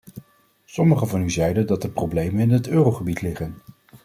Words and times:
Sommigen 0.65 1.07
van 1.07 1.21
u 1.21 1.31
zeiden 1.31 1.67
dat 1.67 1.81
de 1.81 1.89
problemen 1.89 2.41
in 2.41 2.51
het 2.51 2.67
eurogebied 2.67 3.21
liggen. 3.21 3.55